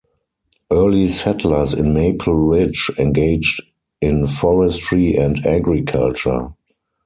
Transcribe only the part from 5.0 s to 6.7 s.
and agriculture.